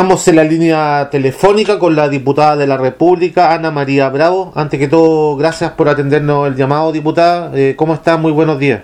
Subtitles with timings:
[0.00, 4.50] Estamos en la línea telefónica con la diputada de la República, Ana María Bravo.
[4.56, 7.50] Antes que todo, gracias por atendernos el llamado, diputada.
[7.54, 8.16] Eh, ¿Cómo está?
[8.16, 8.80] Muy buenos días.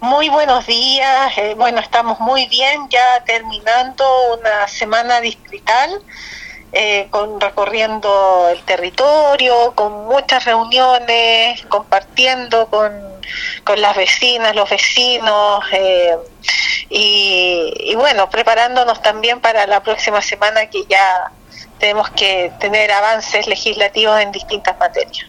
[0.00, 1.38] Muy buenos días.
[1.38, 4.04] Eh, bueno, estamos muy bien, ya terminando
[4.36, 5.90] una semana distrital.
[6.72, 12.92] Eh, con recorriendo el territorio, con muchas reuniones, compartiendo con,
[13.62, 15.62] con las vecinas, los vecinos,
[16.94, 21.32] eh, y, bueno, preparándonos también para la próxima semana que ya
[21.78, 25.26] tenemos que tener avances legislativos en distintas materias.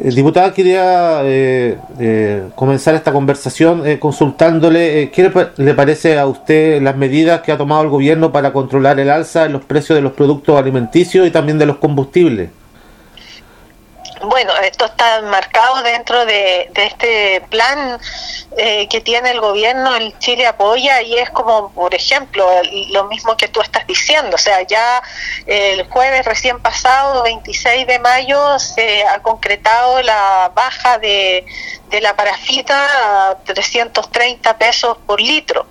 [0.00, 6.96] Eh, diputada, quería eh, eh, comenzar esta conversación consultándole qué le, parece a usted las
[6.96, 10.12] medidas que ha tomado el gobierno para controlar el alza en los precios de los
[10.12, 12.50] productos alimenticios y también de los combustibles.
[14.22, 18.00] Bueno, esto está marcado dentro de, este plan
[18.56, 22.46] eh, que tiene el gobierno, el Chile apoya y es como, por ejemplo,
[22.90, 25.02] lo mismo que tú estás diciendo, o sea, ya
[25.46, 31.44] el jueves recién pasado, 26 de mayo, se ha concretado la baja de,
[31.90, 35.66] de la parafita a 330 pesos por litro.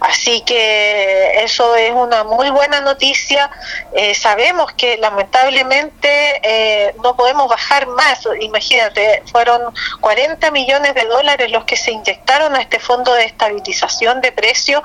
[0.00, 3.50] Así que eso es una muy buena noticia.
[3.94, 8.26] Eh, sabemos que lamentablemente eh, no podemos bajar más.
[8.40, 14.20] Imagínate, fueron 40 millones de dólares los que se inyectaron a este fondo de estabilización
[14.20, 14.82] de precios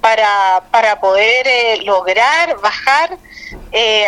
[0.00, 3.18] para, para poder eh, lograr bajar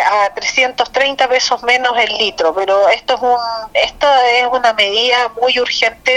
[0.09, 3.37] a 330 pesos menos el litro, pero esto es, un,
[3.73, 6.16] esto es una medida muy urgente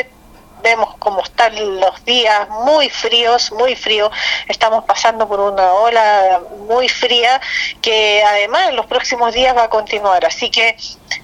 [0.62, 4.11] vemos cómo están los días muy fríos, muy fríos,
[4.48, 7.41] estamos pasando por una ola muy fría
[7.80, 10.77] que además en los próximos días va a continuar, así que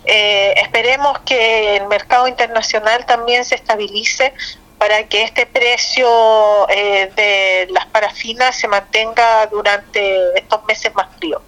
[0.05, 4.33] eh, esperemos que el mercado internacional también se estabilice
[4.78, 6.09] para que este precio
[6.69, 11.41] eh, de las parafinas se mantenga durante estos meses más fríos.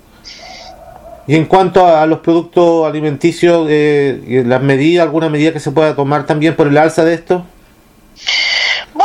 [1.26, 5.94] Y en cuanto a los productos alimenticios, eh, ¿las medidas, alguna medida que se pueda
[5.94, 7.44] tomar también por el alza de esto?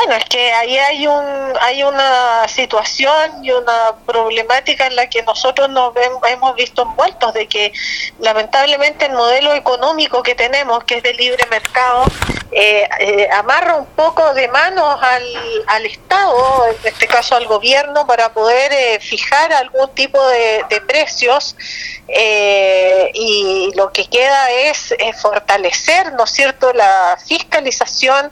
[0.06, 5.24] Bueno, es que ahí hay un hay una situación y una problemática en la que
[5.24, 7.72] nosotros nos hemos visto envueltos de que
[8.20, 12.04] lamentablemente el modelo económico que tenemos, que es de libre mercado,
[12.56, 15.24] eh, eh, amarra un poco de manos al,
[15.68, 21.56] al, Estado, en este caso al gobierno, para poder eh, fijar algún tipo de, precios
[23.14, 28.32] y lo que queda es fortalecer, ¿no cierto?, la fiscalización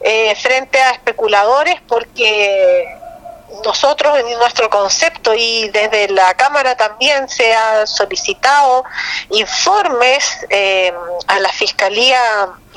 [0.00, 2.86] eh, frente a especuladores porque
[3.64, 8.84] nosotros en nuestro concepto y desde la Cámara también se han solicitado
[9.30, 10.92] informes eh,
[11.26, 12.20] a la Fiscalía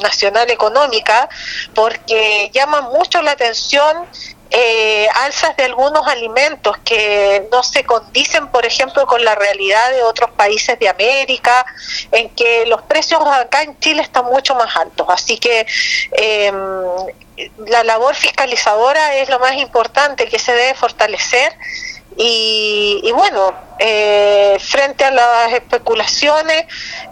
[0.02, 1.28] Nacional Económica
[1.74, 4.08] porque llama mucho la atención
[4.52, 10.04] eh, alzas de algunos alimentos que no se condicen, por ejemplo, con la realidad de
[10.04, 11.66] otros países de América,
[12.12, 15.08] en que los precios acá en Chile están mucho más altos.
[15.10, 15.68] Así que
[16.14, 16.56] em,
[17.68, 21.54] la labor fiscalizadora es lo más importante que se debe fortalecer
[22.22, 26.66] y, bueno, eh, frente a las especulaciones,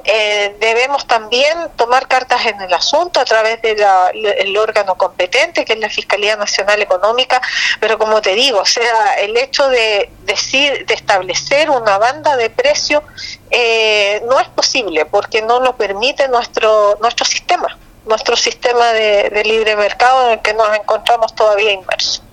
[0.03, 5.79] eh, debemos también tomar cartas en el asunto a través del órgano competente, que es
[5.79, 7.41] la Fiscalía Nacional Económica,
[7.79, 12.50] pero como te digo, o sea, el hecho de decir, de establecer una banda de
[12.50, 13.01] precios
[13.50, 19.44] eh, no es posible porque no lo permite nuestro, nuestro sistema, nuestro sistema de, de
[19.45, 22.24] libre mercado en el que nos encontramos todavía inmersos.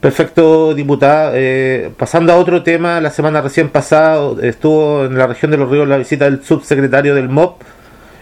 [0.00, 1.32] Perfecto, diputada.
[1.34, 5.68] Eh, pasando a otro tema, la semana recién pasada estuvo en la región de los
[5.68, 7.62] ríos la visita del subsecretario del MOP.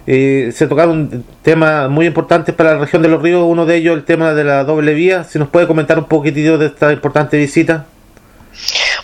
[0.06, 3.96] Eh, se tocaron temas muy importantes para la región de los ríos, uno de ellos
[3.96, 5.24] el tema de la doble vía.
[5.24, 7.86] Si nos puede comentar un poquitito de esta importante visita.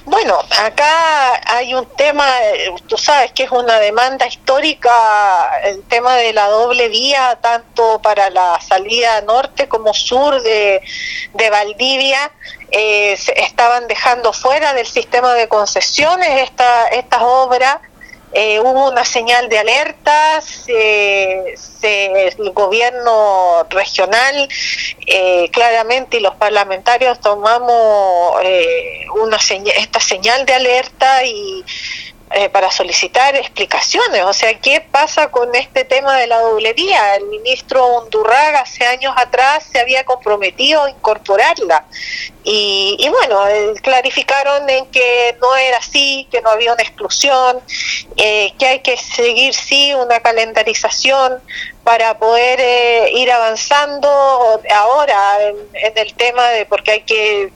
[0.05, 4.91] Bueno, acá hay un tema, eh, tú sabes que es una demanda histórica,
[5.63, 10.83] el tema de la doble vía, tanto para la salida norte como sur de,
[11.35, 12.33] de Valdivia,
[12.73, 17.77] eh, estaban dejando fuera del sistema de concesiones esta, estas obras
[18.35, 24.49] eh, hubo una señal de alerta, se, el gobierno regional
[25.07, 29.37] eh, claramente y los parlamentarios tomamos eh, una
[29.77, 31.65] esta señal de alerta y
[32.35, 34.23] eh, para solicitar explicaciones.
[34.25, 37.17] O sea, ¿qué pasa con este tema de la doble vía?
[37.17, 41.85] El ministro Undurraga hace años atrás se había comprometido a incorporarla.
[42.45, 47.61] Y, bueno, eh, clarificaron en que no era así, que no había una exclusión,
[48.17, 51.41] eh, que hay que seguir sí una calendarización
[51.85, 54.09] para poder ir avanzando
[54.75, 57.53] ahora en, en el tema de porque hay que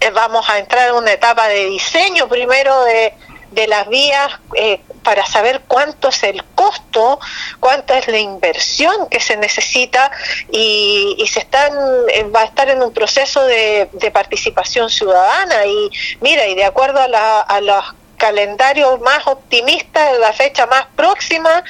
[0.00, 3.14] eh, vamos a entrar en una etapa de diseño primero de,
[3.50, 7.20] de las vías eh, para saber cuánto es el costo,
[7.60, 10.10] cuánta es la inversión que se necesita
[10.50, 11.72] y, y se están
[12.12, 15.66] eh, va a estar en un proceso de, de, participación ciudadana.
[15.66, 15.90] Y
[16.20, 17.84] mira y de acuerdo a, la, a los
[18.16, 21.62] calendarios más optimistas, la fecha más próxima,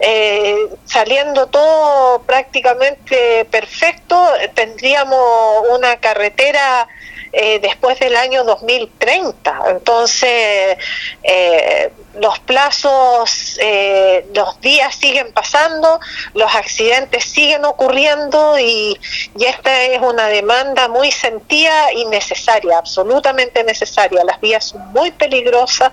[0.00, 6.88] eh, saliendo todo prácticamente perfecto, tendríamos una carretera
[7.32, 9.62] eh, después del año 2030.
[9.70, 10.76] Entonces,
[11.22, 15.98] eh, los plazos, eh, los días siguen pasando,
[16.34, 18.98] los accidentes siguen ocurriendo y,
[19.40, 24.24] esta es una demanda muy sentida y necesaria, absolutamente necesaria.
[24.24, 25.92] Las vías son muy peligrosas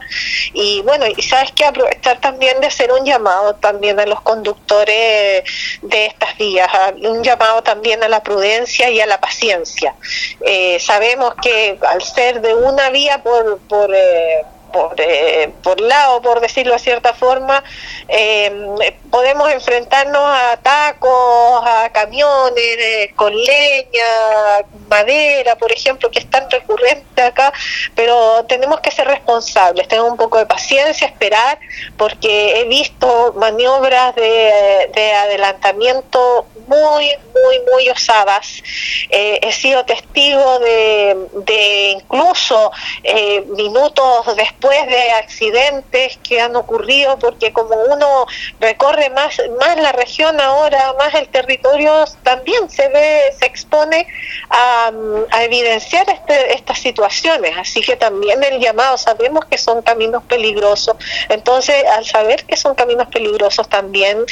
[0.53, 5.43] y bueno, y sabes que aprovechar también de hacer un llamado también a los conductores
[5.81, 6.69] de estas vías,
[7.01, 9.95] un llamado también a la prudencia y a la paciencia.
[10.41, 16.21] Eh, sabemos que al ser de una vía por, por eh, por, eh, por lado,
[16.21, 17.63] por decirlo de cierta forma,
[18.07, 26.49] eh, podemos enfrentarnos a tacos, a camiones con leña, madera, por ejemplo, que es tan
[26.49, 27.51] recurrente acá,
[27.95, 31.59] pero tenemos que ser responsables, tener un poco de paciencia, esperar,
[31.97, 38.61] porque he visto maniobras de adelantamiento muy, muy, muy osadas.
[39.09, 42.71] Eh, he sido testigo de, de incluso
[43.03, 48.25] eh, minutos después de accidentes que han ocurrido, porque como uno
[48.59, 54.07] recorre más, más la región ahora, más el territorio, también se ve, se expone
[54.49, 54.91] a,
[55.31, 57.57] a evidenciar este, estas situaciones.
[57.57, 60.95] Así que también el llamado, sabemos que son caminos peligrosos,
[61.29, 64.25] entonces al saber que son caminos peligrosos también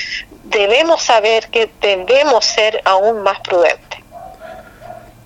[0.50, 4.00] debemos saber que debemos ser aún más prudentes.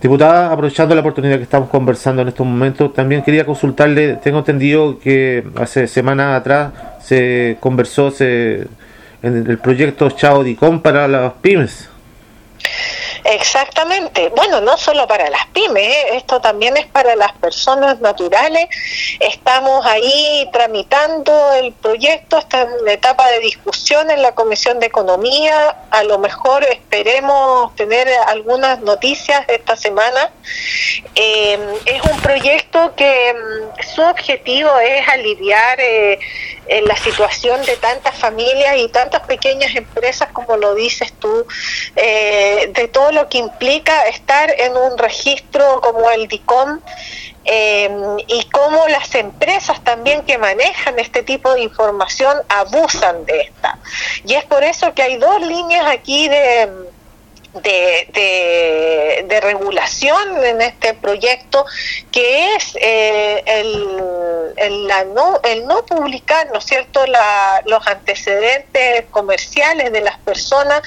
[0.02, 4.98] Diputada, aprovechando la oportunidad que estamos conversando en estos momentos, también quería consultarle, tengo entendido
[4.98, 6.72] que hace semanas atrás
[7.04, 8.68] se conversó se,
[9.22, 11.91] en el proyecto Chao Dicom para las pymes.
[13.32, 14.28] Exactamente.
[14.36, 16.18] Bueno, no solo para las pymes, ¿eh?
[16.18, 18.68] esto también es para las personas naturales.
[19.22, 24.88] Estamos ahí tramitando el proyecto, está en la etapa de discusión en la Comisión de
[24.88, 25.78] Economía.
[25.92, 30.30] A lo mejor esperemos tener algunas noticias esta semana.
[31.16, 36.20] Eh, es un proyecto que mm, su objetivo es aliviar eh,
[36.68, 41.46] en la situación de tantas familias y tantas pequeñas empresas, como lo dices tú,
[41.96, 46.80] eh, de todo lo que implica estar en un registro como el DICOM
[47.44, 47.90] eh,
[48.28, 53.80] y cómo las empresas también que manejan este tipo de información abusan de esta.
[54.26, 56.70] Y es por eso que hay dos líneas aquí de
[57.54, 61.66] de, de, regulación en este proyecto,
[62.12, 69.92] que es eh, el, el, no, el no publicar, ¿no cierto?, la, los antecedentes comerciales
[69.92, 70.82] de las personas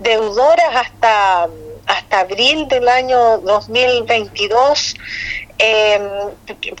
[0.00, 1.48] deudoras hasta,
[1.86, 4.96] hasta abril del año 2022.
[5.62, 6.00] Eh,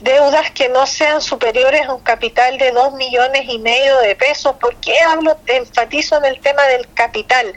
[0.00, 4.56] deudas que no sean superiores a un capital de dos millones y medio de pesos.
[4.56, 7.54] ¿Por qué hablo, enfatizo en el tema del capital?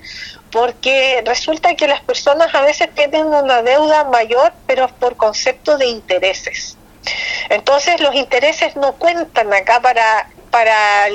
[0.54, 5.88] Porque resulta que las personas a veces tienen una deuda mayor, pero por concepto de
[5.88, 6.78] intereses.
[7.50, 11.06] Entonces los intereses no cuentan acá para para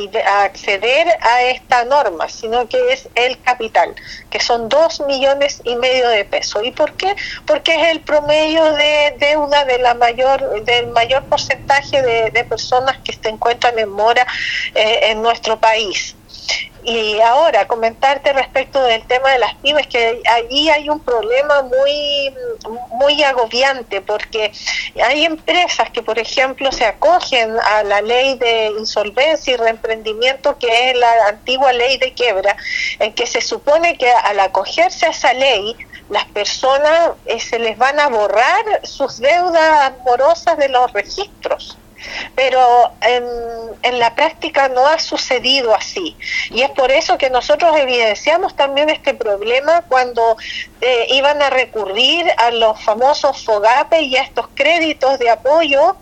[0.43, 3.95] acceder a esta norma, sino que es el capital,
[4.31, 6.65] que son dos millones y medio de pesos.
[6.65, 7.15] ¿Y por qué?
[7.47, 13.13] Porque es el promedio de deuda de la mayor, del mayor porcentaje de, personas que
[13.13, 14.27] se encuentran en mora
[14.75, 16.17] eh, en nuestro país.
[16.85, 22.35] Y ahora, comentarte respecto del tema de las pymes, que allí hay un problema muy,
[22.91, 24.53] muy agobiante, porque
[25.03, 30.91] hay empresas que, por ejemplo, se acogen a la ley de insolvencia y reemprendimiento, que
[30.91, 32.57] es la antigua ley de quiebra,
[32.99, 35.77] en que se supone que al acogerse a esa ley,
[36.09, 41.78] las personas eh, se les van a borrar sus deudas morosas de los registros
[42.35, 43.25] pero en,
[43.83, 46.17] en, la práctica no ha sucedido así.
[46.51, 50.37] Y es por eso que nosotros evidenciamos también este problema cuando
[50.81, 55.97] eh, iban a recurrir a los famosos FOGAPE y a estos créditos de apoyo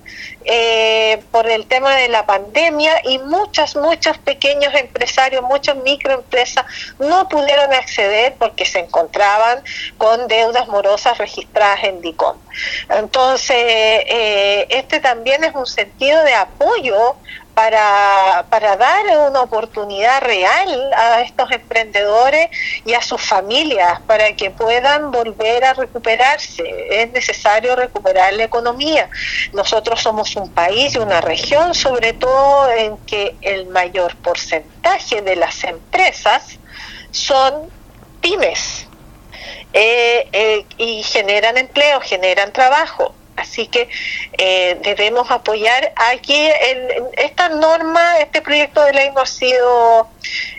[0.45, 6.65] eh, por el tema de la pandemia y muchas, muchos pequeños empresarios, muchas microempresas
[6.99, 9.63] no pudieron acceder porque se encontraban
[9.99, 12.37] con deudas morosas registradas en DICOM.
[12.89, 17.17] Entonces, eh, este también es un sentido de apoyo
[17.57, 22.51] para, para dar una oportunidad real a estos emprendedores
[22.85, 26.65] y a sus familias para que puedan volver a recuperarse.
[26.91, 29.09] Es necesario recuperar la economía.
[29.55, 35.37] Nosotros somos un país y una región, sobre todo en que el mayor porcentaje de
[35.37, 36.59] las empresas
[37.11, 37.71] son
[38.21, 38.87] pymes
[39.79, 43.15] eh, eh, y generan empleo, generan trabajo.
[43.37, 43.91] Así que
[44.39, 46.49] eh, debemos apoyar aquí
[47.19, 50.09] esta norma, este proyecto de ley no ha sido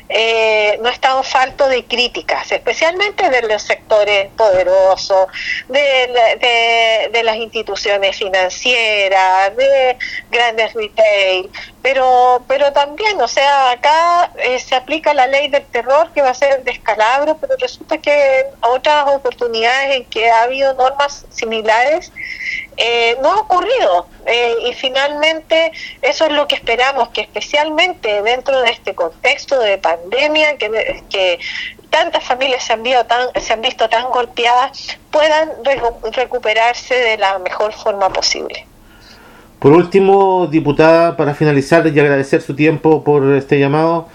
[0.10, 5.28] eh, no ha estado falto de críticas, especialmente de los sectores poderosos,
[5.68, 9.98] de, de, las instituciones financieras, de
[10.32, 11.50] grandes retail,
[11.82, 16.30] pero, pero también, o sea, acá eh, se aplica la ley del terror que va
[16.30, 22.12] a ser descalabro, pero resulta que en otras oportunidades en que ha habido normas similares,
[22.78, 24.08] eh, no ha ocurrido.
[24.26, 29.78] Eh, y finalmente eso es lo que esperamos, que especialmente dentro de este contexto de
[29.78, 31.40] pandemia, que, que
[31.90, 35.50] tantas familias se han, visto tan, se han visto tan golpeadas, puedan
[36.14, 38.66] recuperarse de la mejor forma posible.
[39.60, 44.08] Por último, diputada, para finalizar y agradecer su tiempo por este llamado,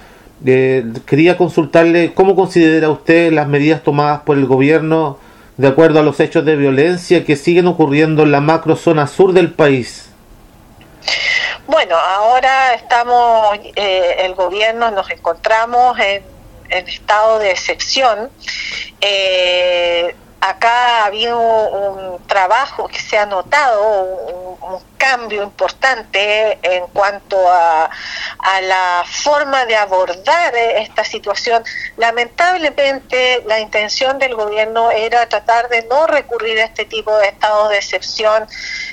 [0.46, 5.18] eh, quería consultarle cómo considera usted las medidas tomadas por el gobierno
[5.56, 9.32] de acuerdo a los hechos de violencia que siguen ocurriendo en la macro zona sur
[9.32, 10.08] del país?
[11.66, 16.22] Bueno, ahora estamos, eh, el gobierno nos encontramos en,
[16.70, 18.30] estado de excepción.
[19.00, 27.36] Eh, acá ha habido un trabajo que se ha notado, un, cambio importante en cuanto
[27.50, 27.90] a,
[28.62, 31.64] la forma de abordar esta situación.
[31.96, 37.70] Lamentablemente la intención del gobierno era tratar de no recurrir a este tipo de estados
[37.70, 38.46] de excepción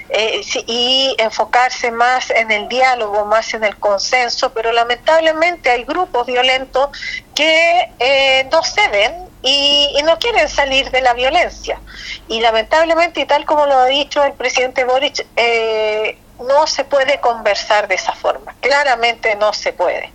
[0.10, 6.26] eh, y enfocarse más en el diálogo, más en el consenso, pero lamentablemente hay grupos
[6.26, 6.90] violentos
[7.36, 11.80] que eh, no ceden y, no quieren salir de la violencia.
[12.28, 17.20] Y lamentablemente, y tal como lo ha dicho el presidente Boric, eh, no se puede
[17.20, 18.56] conversar de esa forma.
[18.62, 20.12] Claramente no se puede.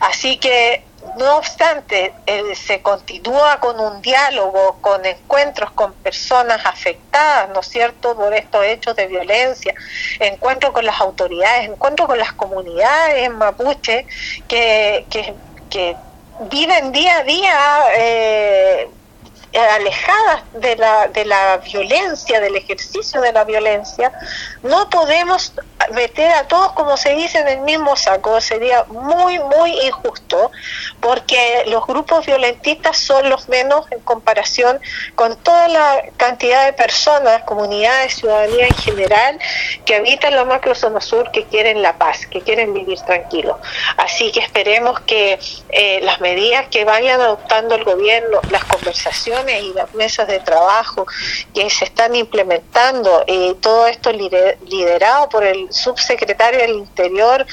[0.00, 0.84] Así que,
[1.18, 7.68] no obstante, eh, se continúa con un diálogo, con encuentros con personas afectadas, ¿no es
[7.68, 9.74] cierto?, por estos hechos de violencia,
[10.20, 14.06] encuentros con las autoridades, encuentros con las comunidades mapuche
[14.48, 15.34] que, que,
[15.68, 15.96] que
[16.40, 17.58] viven día a día
[17.96, 18.88] eh,
[19.54, 24.12] alejadas de la, de la violencia, del ejercicio de la violencia,
[24.62, 25.52] no podemos
[25.92, 28.40] meter a todos, como se dice, en el mismo saco.
[28.40, 30.50] Sería muy, muy injusto,
[31.00, 34.80] porque los grupos violentistas son los menos en comparación
[35.14, 39.38] con toda la cantidad de personas, comunidades, ciudadanía en general,
[39.84, 43.56] que habitan la macrozona sur, que quieren la paz, que quieren vivir tranquilos.
[43.96, 49.72] Así que esperemos que eh, las medidas que vayan adoptando el gobierno, las conversaciones, y
[49.72, 51.06] las mesas de trabajo
[51.52, 57.46] que se están implementando, eh, todo esto liderado por el subsecretario del Interior,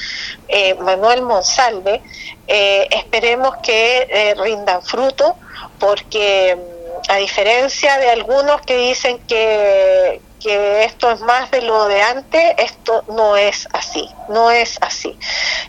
[0.48, 2.02] eh, Manuel Monsalve,
[2.46, 5.36] eh, esperemos que rindan fruto,
[5.78, 11.86] porque mm, a diferencia de algunos que dicen que que esto es más de lo
[11.86, 15.16] de antes, esto no es así, no es así.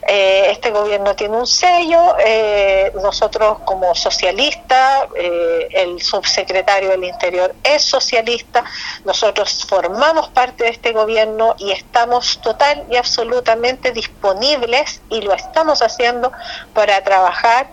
[0.08, 7.53] Eh, este gobierno tiene un sello, eh, nosotros como socialistas, eh, el subsecretario del Interior
[7.63, 8.63] es socialista,
[9.06, 15.82] nosotros formamos parte de este gobierno y estamos total y absolutamente disponibles y lo estamos
[15.82, 16.32] haciendo
[16.74, 17.68] para trabajar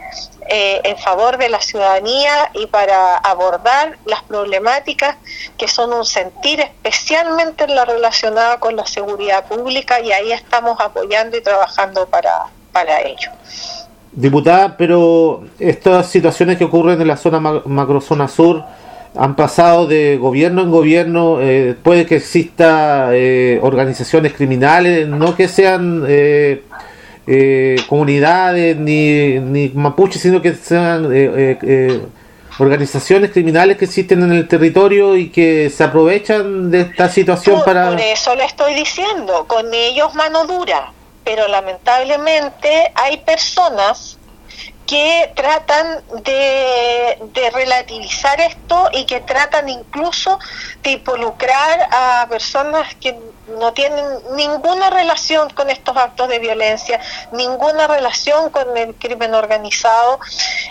[0.52, 5.16] eh, en favor de la ciudadanía y para abordar las problemáticas
[5.57, 10.80] que son un sentir especialmente en la relacionada con la seguridad pública y ahí estamos
[10.80, 13.30] apoyando y trabajando para, para ello.
[14.11, 18.64] Diputada, pero estas situaciones que ocurren en la zona macrozona sur
[19.16, 25.47] han pasado de gobierno en gobierno, eh, puede que exista eh, organizaciones criminales, no que
[25.47, 26.62] sean eh,
[27.32, 32.00] eh, comunidades ni, ni mapuches, sino que sean eh, eh,
[32.58, 37.90] organizaciones criminales que existen en el territorio y que se aprovechan de esta situación para...
[37.90, 44.18] Por eso le estoy diciendo, con ellos mano dura, pero lamentablemente hay personas
[44.90, 50.37] que tratan de, de, relativizar esto y que tratan incluso
[50.82, 53.16] de involucrar a personas que
[53.59, 54.04] no tienen
[54.35, 60.18] ninguna relación con estos actos de violencia, ninguna relación con el crimen organizado.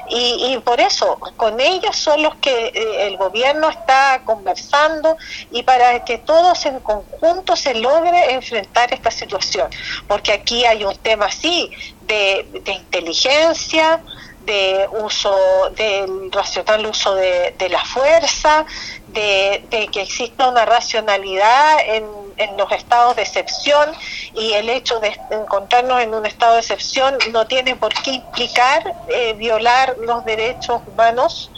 [0.10, 5.16] Y, por eso con ellos son los que eh, el gobierno está conversando
[5.52, 9.70] y para que todos en conjunto se logre enfrentar esta situación,
[10.08, 11.72] porque aquí hay un tema así
[12.10, 14.02] de, de inteligencia,
[14.50, 18.66] de uso del racional uso de, la fuerza,
[19.08, 22.06] de, que exista una racionalidad en,
[22.38, 23.92] en, los estados de excepción
[24.34, 28.82] y el hecho de encontrarnos en un estado de excepción no tiene por qué implicar
[29.10, 31.52] eh, violar los derechos humanos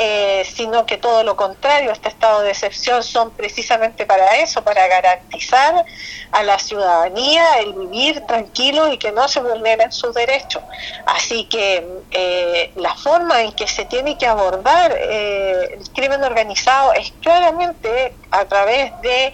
[0.00, 4.86] eh, sino que todo lo contrario, este estado de excepción son precisamente para eso, para
[4.86, 5.84] garantizar
[6.30, 10.62] a la ciudadanía el vivir tranquilo y que no se vulneren sus derechos.
[11.04, 16.92] Así que eh, la forma en que se tiene que abordar eh, el crimen organizado
[16.92, 19.32] es claramente a través de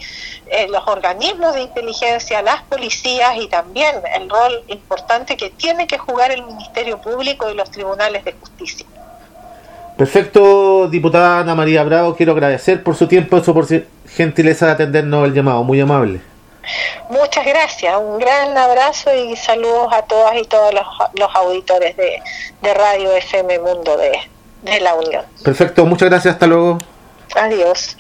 [0.69, 6.31] los organismos de inteligencia, las policías y también el rol importante que tiene que jugar
[6.31, 8.87] el Ministerio Público y los tribunales de justicia.
[9.97, 15.29] Perfecto, diputada Ana María Bravo, quiero agradecer por su tiempo y su gentileza de atendernos
[15.29, 16.21] el llamado, muy amable.
[17.11, 23.13] Muchas gracias, un gran abrazo y saludos a todas y todos los, auditores de, Radio
[23.13, 24.13] FM Mundo de,
[24.63, 25.25] de la Unión.
[25.45, 26.81] Perfecto, muchas gracias, hasta luego.
[27.37, 27.97] Adiós.